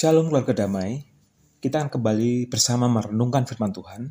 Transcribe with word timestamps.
Shalom 0.00 0.32
keluarga 0.32 0.64
damai. 0.64 1.04
Kita 1.60 1.76
akan 1.76 1.92
kembali 1.92 2.48
bersama 2.48 2.88
merenungkan 2.88 3.44
firman 3.44 3.68
Tuhan. 3.68 4.08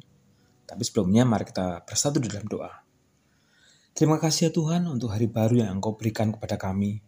Tapi 0.69 0.85
sebelumnya 0.85 1.25
mari 1.25 1.49
kita 1.49 1.81
bersatu 1.81 2.21
di 2.21 2.29
dalam 2.29 2.45
doa. 2.45 2.69
Terima 3.97 4.21
kasih 4.21 4.45
ya 4.45 4.51
Tuhan 4.53 4.85
untuk 4.85 5.09
hari 5.09 5.25
baru 5.25 5.65
yang 5.65 5.81
Engkau 5.81 5.97
berikan 5.97 6.29
kepada 6.29 6.61
kami. 6.61 7.01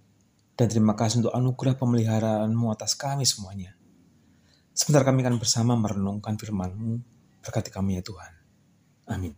Dan 0.57 0.65
terima 0.65 0.97
kasih 0.97 1.21
untuk 1.21 1.29
anugerah 1.29 1.77
pemeliharaanmu 1.77 2.73
atas 2.73 2.97
kami 2.97 3.21
semuanya. 3.21 3.77
Sebentar 4.73 5.05
kami 5.05 5.21
akan 5.29 5.37
bersama 5.37 5.77
merenungkan 5.77 6.41
firman-Mu. 6.41 7.05
Berkati 7.45 7.69
kami 7.69 8.01
ya 8.01 8.03
Tuhan. 8.09 8.33
Amin. 9.13 9.37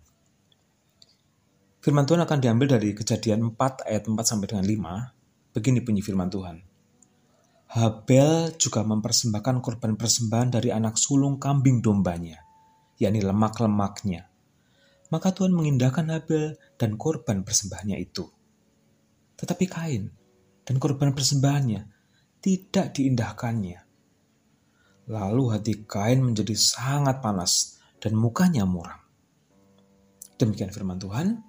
Firman 1.84 2.08
Tuhan 2.08 2.24
akan 2.24 2.40
diambil 2.40 2.80
dari 2.80 2.96
kejadian 2.96 3.52
4 3.60 3.92
ayat 3.92 4.08
4 4.08 4.16
sampai 4.24 4.48
dengan 4.48 4.64
5. 4.64 5.52
Begini 5.52 5.84
bunyi 5.84 6.00
firman 6.00 6.32
Tuhan. 6.32 6.73
Habel 7.74 8.54
juga 8.62 8.86
mempersembahkan 8.86 9.58
korban 9.66 9.98
persembahan 9.98 10.54
dari 10.54 10.70
anak 10.70 10.94
sulung 10.94 11.42
kambing 11.42 11.82
dombanya, 11.82 12.38
yakni 13.02 13.26
lemak-lemaknya. 13.26 14.30
Maka 15.10 15.34
Tuhan 15.34 15.58
mengindahkan 15.58 16.06
Habel 16.14 16.54
dan 16.78 17.02
korban 17.02 17.42
persembahannya 17.42 17.98
itu. 17.98 18.30
Tetapi 19.42 19.66
Kain 19.66 20.06
dan 20.62 20.76
korban 20.78 21.18
persembahannya 21.18 21.82
tidak 22.46 22.94
diindahkannya. 22.94 23.80
Lalu 25.10 25.44
hati 25.58 25.74
Kain 25.90 26.22
menjadi 26.22 26.54
sangat 26.54 27.26
panas 27.26 27.82
dan 27.98 28.14
mukanya 28.14 28.70
muram. 28.70 29.02
Demikian 30.38 30.70
firman 30.70 31.02
Tuhan. 31.02 31.42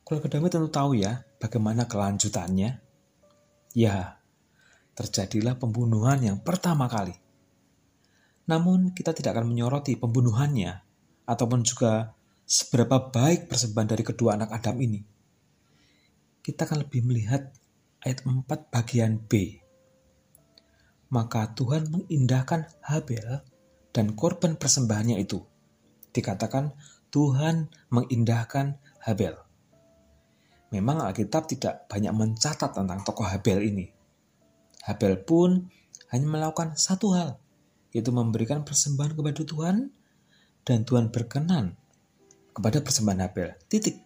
Keluarga 0.00 0.32
David 0.32 0.48
tentu 0.48 0.70
tahu 0.72 0.96
ya 0.96 1.28
bagaimana 1.36 1.84
kelanjutannya. 1.84 2.80
Ya, 3.76 4.19
terjadilah 4.94 5.56
pembunuhan 5.56 6.20
yang 6.20 6.38
pertama 6.42 6.90
kali. 6.90 7.14
Namun 8.50 8.90
kita 8.96 9.14
tidak 9.14 9.38
akan 9.38 9.54
menyoroti 9.54 9.94
pembunuhannya 9.94 10.82
ataupun 11.26 11.62
juga 11.62 12.16
seberapa 12.42 13.14
baik 13.14 13.46
persembahan 13.46 13.94
dari 13.94 14.02
kedua 14.02 14.34
anak 14.34 14.50
Adam 14.50 14.76
ini. 14.82 15.00
Kita 16.42 16.66
akan 16.66 16.82
lebih 16.82 17.06
melihat 17.06 17.46
ayat 18.02 18.26
4 18.26 18.48
bagian 18.74 19.22
B. 19.22 19.62
Maka 21.14 21.54
Tuhan 21.54 21.90
mengindahkan 21.90 22.66
Habel 22.82 23.46
dan 23.94 24.14
korban 24.18 24.58
persembahannya 24.58 25.22
itu. 25.22 25.42
Dikatakan 26.10 26.74
Tuhan 27.14 27.70
mengindahkan 27.90 28.78
Habel. 29.02 29.38
Memang 30.70 31.02
Alkitab 31.02 31.50
tidak 31.50 31.90
banyak 31.90 32.14
mencatat 32.14 32.70
tentang 32.74 33.02
tokoh 33.02 33.26
Habel 33.26 33.66
ini. 33.66 33.99
Habel 34.84 35.20
pun 35.20 35.68
hanya 36.10 36.26
melakukan 36.26 36.74
satu 36.74 37.12
hal, 37.12 37.36
yaitu 37.92 38.10
memberikan 38.10 38.64
persembahan 38.64 39.12
kepada 39.14 39.42
Tuhan, 39.44 39.76
dan 40.64 40.84
Tuhan 40.84 41.12
berkenan 41.12 41.76
kepada 42.52 42.80
persembahan 42.84 43.20
Habel. 43.24 43.56
Titik. 43.68 43.96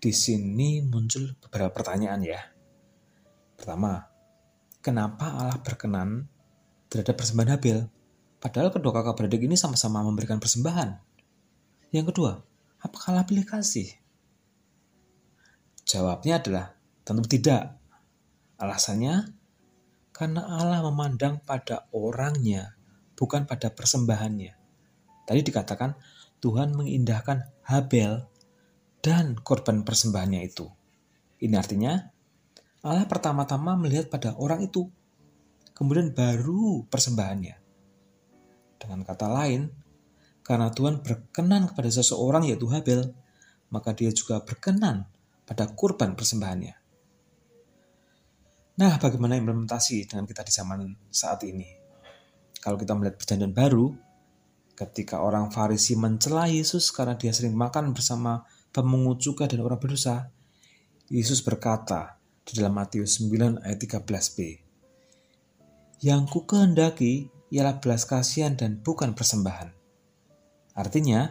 Di 0.00 0.12
sini 0.12 0.84
muncul 0.84 1.32
beberapa 1.40 1.72
pertanyaan 1.72 2.20
ya. 2.20 2.40
Pertama, 3.56 4.04
kenapa 4.84 5.32
Allah 5.32 5.58
berkenan 5.60 6.28
terhadap 6.92 7.16
persembahan 7.16 7.56
Habel? 7.56 7.78
Padahal 8.36 8.68
kedua 8.68 8.92
kakak 8.92 9.16
beradik 9.16 9.48
ini 9.48 9.56
sama-sama 9.56 10.04
memberikan 10.04 10.36
persembahan. 10.36 11.00
Yang 11.88 12.12
kedua, 12.12 12.44
apakah 12.84 13.16
Allah 13.16 13.24
pilih 13.24 13.48
kasih? 13.48 13.88
Jawabnya 15.88 16.40
adalah 16.42 16.76
tentu 17.06 17.24
tidak. 17.24 17.83
Alasannya, 18.64 19.28
karena 20.16 20.40
Allah 20.48 20.80
memandang 20.88 21.44
pada 21.44 21.84
orangnya, 21.92 22.72
bukan 23.12 23.44
pada 23.44 23.68
persembahannya. 23.68 24.56
Tadi 25.28 25.40
dikatakan 25.44 25.92
Tuhan 26.40 26.72
mengindahkan 26.72 27.44
Habel 27.68 28.24
dan 29.04 29.36
korban 29.36 29.84
persembahannya 29.84 30.40
itu. 30.44 30.68
Ini 31.44 31.54
artinya 31.60 31.96
Allah 32.84 33.04
pertama-tama 33.08 33.76
melihat 33.80 34.12
pada 34.12 34.36
orang 34.36 34.64
itu, 34.64 34.88
kemudian 35.72 36.12
baru 36.12 36.84
persembahannya. 36.88 37.56
Dengan 38.80 39.00
kata 39.04 39.28
lain, 39.28 39.72
karena 40.44 40.68
Tuhan 40.68 41.00
berkenan 41.00 41.72
kepada 41.72 41.88
seseorang 41.88 42.44
yaitu 42.44 42.68
Habel, 42.68 43.16
maka 43.72 43.96
dia 43.96 44.12
juga 44.12 44.44
berkenan 44.44 45.08
pada 45.48 45.64
kurban 45.72 46.12
persembahannya. 46.12 46.83
Nah, 48.74 48.98
bagaimana 48.98 49.38
implementasi 49.38 50.10
dengan 50.10 50.26
kita 50.26 50.42
di 50.42 50.50
zaman 50.50 50.82
saat 51.06 51.46
ini? 51.46 51.62
Kalau 52.58 52.74
kita 52.74 52.98
melihat 52.98 53.14
perjanjian 53.22 53.54
baru, 53.54 53.94
ketika 54.74 55.22
orang 55.22 55.54
Farisi 55.54 55.94
mencela 55.94 56.50
Yesus 56.50 56.90
karena 56.90 57.14
dia 57.14 57.30
sering 57.30 57.54
makan 57.54 57.94
bersama 57.94 58.42
pemungut 58.74 59.22
cukai 59.22 59.46
dan 59.46 59.62
orang 59.62 59.78
berdosa, 59.78 60.26
Yesus 61.06 61.38
berkata 61.46 62.18
di 62.42 62.58
dalam 62.58 62.74
Matius 62.74 63.22
9 63.22 63.62
ayat 63.62 63.78
13b, 63.78 64.38
Yang 66.02 66.22
ku 66.34 66.42
kehendaki 66.42 67.30
ialah 67.54 67.78
belas 67.78 68.02
kasihan 68.02 68.58
dan 68.58 68.82
bukan 68.82 69.14
persembahan. 69.14 69.70
Artinya, 70.74 71.30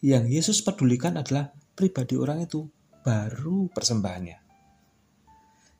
yang 0.00 0.24
Yesus 0.24 0.64
pedulikan 0.64 1.20
adalah 1.20 1.52
pribadi 1.76 2.16
orang 2.16 2.48
itu, 2.48 2.64
baru 3.04 3.68
persembahannya. 3.68 4.41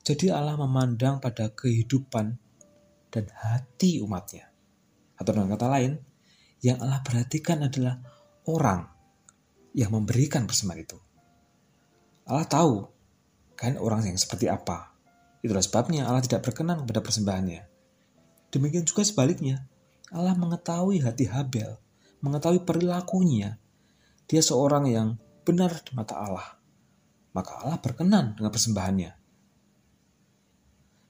Jadi 0.03 0.35
Allah 0.35 0.59
memandang 0.59 1.23
pada 1.23 1.55
kehidupan 1.55 2.35
dan 3.15 3.25
hati 3.31 4.03
umatnya. 4.03 4.51
Atau 5.15 5.31
dengan 5.31 5.55
kata 5.55 5.71
lain, 5.71 5.95
yang 6.59 6.83
Allah 6.83 6.99
perhatikan 7.07 7.63
adalah 7.63 8.03
orang 8.51 8.91
yang 9.79 9.95
memberikan 9.95 10.51
persembahan 10.51 10.83
itu. 10.83 10.99
Allah 12.27 12.47
tahu 12.51 12.75
kan 13.55 13.79
orang 13.79 14.11
yang 14.11 14.19
seperti 14.19 14.51
apa. 14.51 14.91
Itulah 15.43 15.63
sebabnya 15.63 16.11
Allah 16.11 16.23
tidak 16.23 16.51
berkenan 16.51 16.83
kepada 16.83 17.03
persembahannya. 17.03 17.63
Demikian 18.51 18.83
juga 18.83 19.07
sebaliknya, 19.07 19.67
Allah 20.11 20.35
mengetahui 20.35 20.99
hati 21.03 21.31
Habel, 21.31 21.79
mengetahui 22.23 22.67
perilakunya. 22.67 23.59
Dia 24.27 24.43
seorang 24.43 24.91
yang 24.91 25.19
benar 25.47 25.79
di 25.83 25.95
mata 25.95 26.19
Allah. 26.19 26.59
Maka 27.35 27.65
Allah 27.65 27.79
berkenan 27.79 28.35
dengan 28.35 28.51
persembahannya. 28.51 29.22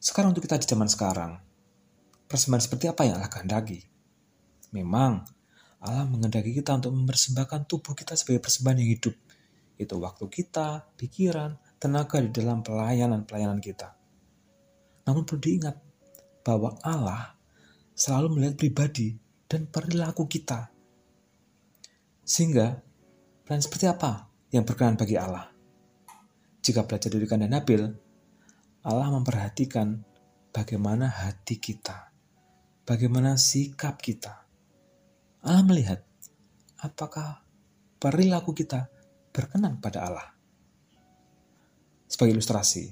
Sekarang 0.02 0.34
untuk 0.34 0.42
kita 0.42 0.58
di 0.58 0.66
zaman 0.66 0.90
sekarang, 0.90 1.38
persembahan 2.26 2.58
seperti 2.58 2.90
apa 2.90 3.06
yang 3.06 3.22
Allah 3.22 3.30
kehendaki? 3.30 3.86
Memang 4.74 5.22
Allah 5.78 6.02
mengendaki 6.10 6.50
kita 6.58 6.74
untuk 6.74 6.90
mempersembahkan 6.90 7.70
tubuh 7.70 7.94
kita 7.94 8.18
sebagai 8.18 8.42
persembahan 8.42 8.82
yang 8.82 8.98
hidup. 8.98 9.14
Itu 9.78 10.02
waktu 10.02 10.26
kita, 10.26 10.90
pikiran, 10.98 11.54
tenaga 11.78 12.18
di 12.18 12.34
dalam 12.34 12.66
pelayanan-pelayanan 12.66 13.62
kita. 13.62 13.94
Namun 15.06 15.22
perlu 15.22 15.38
diingat 15.38 15.78
bahwa 16.42 16.74
Allah 16.82 17.38
selalu 17.94 18.42
melihat 18.42 18.58
pribadi 18.58 19.14
dan 19.46 19.70
perilaku 19.70 20.26
kita. 20.26 20.66
Sehingga, 22.26 22.74
plan 23.46 23.62
seperti 23.62 23.86
apa 23.86 24.26
yang 24.50 24.66
berkenan 24.66 24.98
bagi 24.98 25.14
Allah? 25.14 25.46
Jika 26.58 26.90
belajar 26.90 27.06
dari 27.06 27.26
kandang 27.30 27.54
Nabil, 27.54 28.11
Allah 28.82 29.14
memperhatikan 29.14 30.02
bagaimana 30.50 31.06
hati 31.06 31.62
kita, 31.62 32.10
bagaimana 32.82 33.38
sikap 33.38 34.02
kita. 34.02 34.42
Allah 35.46 35.62
melihat 35.62 36.02
apakah 36.82 37.46
perilaku 38.02 38.50
kita 38.50 38.90
berkenan 39.30 39.78
pada 39.78 40.02
Allah. 40.02 40.28
Sebagai 42.10 42.34
ilustrasi, 42.34 42.90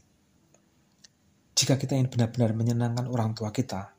jika 1.59 1.75
kita 1.75 1.99
ingin 1.99 2.09
benar-benar 2.09 2.55
menyenangkan 2.55 3.11
orang 3.11 3.35
tua 3.35 3.51
kita, 3.51 3.91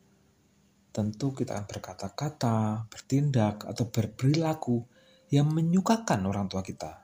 tentu 0.95 1.35
kita 1.35 1.59
akan 1.59 1.67
berkata-kata, 1.67 2.87
bertindak, 2.87 3.67
atau 3.67 3.85
berperilaku 3.91 4.81
yang 5.29 5.51
menyukakan 5.51 6.23
orang 6.23 6.47
tua 6.47 6.63
kita. 6.63 7.03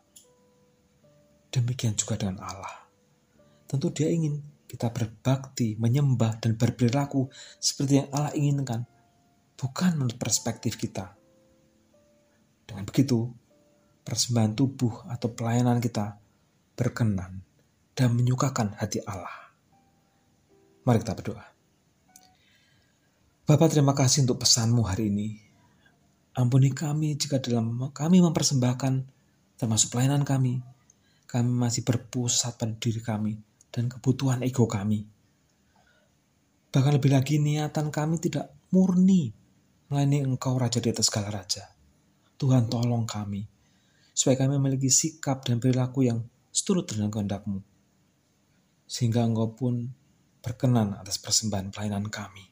Demikian 1.51 1.95
juga 1.99 2.19
dengan 2.19 2.43
Allah. 2.43 2.87
Tentu 3.67 3.91
dia 3.91 4.07
ingin 4.09 4.56
kita 4.67 4.91
berbakti, 4.91 5.79
menyembah, 5.79 6.43
dan 6.43 6.59
berperilaku 6.59 7.31
seperti 7.55 8.03
yang 8.03 8.07
Allah 8.11 8.35
inginkan, 8.35 8.83
bukan 9.55 9.95
menurut 9.95 10.19
perspektif 10.19 10.75
kita. 10.75 11.15
Dengan 12.67 12.83
begitu, 12.83 13.31
persembahan 14.03 14.53
tubuh 14.53 15.07
atau 15.07 15.31
pelayanan 15.31 15.79
kita 15.79 16.19
berkenan 16.75 17.47
dan 17.95 18.11
menyukakan 18.11 18.75
hati 18.75 18.99
Allah. 19.07 19.55
Mari 20.83 20.99
kita 20.99 21.15
berdoa. 21.15 21.47
Bapak 23.47 23.71
terima 23.71 23.95
kasih 23.95 24.27
untuk 24.27 24.43
pesanmu 24.43 24.83
hari 24.83 25.07
ini. 25.07 25.39
Ampuni 26.35 26.75
kami 26.75 27.15
jika 27.15 27.39
dalam 27.39 27.87
kami 27.95 28.19
mempersembahkan 28.19 28.93
termasuk 29.55 29.95
pelayanan 29.95 30.27
kami, 30.27 30.59
kami 31.25 31.49
masih 31.49 31.87
berpusat 31.87 32.59
pada 32.59 32.75
diri 32.75 32.99
kami 32.99 33.46
dan 33.71 33.91
kebutuhan 33.91 34.43
ego 34.43 34.65
kami. 34.65 35.07
Bahkan 36.71 36.93
lebih 36.99 37.11
lagi 37.15 37.39
niatan 37.39 37.89
kami 37.89 38.19
tidak 38.19 38.51
murni 38.69 39.31
melayani 39.87 40.27
Engkau 40.27 40.59
Raja 40.59 40.83
di 40.83 40.91
atas 40.91 41.07
segala 41.07 41.31
Raja. 41.31 41.63
Tuhan 42.37 42.69
tolong 42.69 43.07
kami, 43.07 43.47
supaya 44.13 44.45
kami 44.45 44.59
memiliki 44.59 44.91
sikap 44.91 45.41
dan 45.47 45.57
perilaku 45.57 46.05
yang 46.05 46.21
seturut 46.51 46.85
dengan 46.85 47.09
kehendak-Mu. 47.09 47.63
Sehingga 48.85 49.25
Engkau 49.25 49.57
pun 49.57 49.89
berkenan 50.43 50.93
atas 50.99 51.17
persembahan 51.17 51.73
pelayanan 51.73 52.07
kami. 52.11 52.45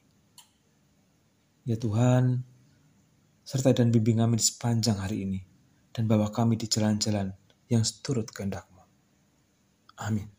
Ya 1.66 1.78
Tuhan, 1.78 2.42
sertai 3.46 3.74
dan 3.74 3.94
bimbing 3.94 4.18
kami 4.22 4.38
di 4.38 4.44
sepanjang 4.46 4.98
hari 4.98 5.22
ini, 5.22 5.40
dan 5.94 6.10
bawa 6.10 6.34
kami 6.34 6.58
di 6.58 6.66
jalan-jalan 6.66 7.30
yang 7.70 7.82
seturut 7.86 8.26
kehendak-Mu. 8.32 8.82
Amin. 10.02 10.35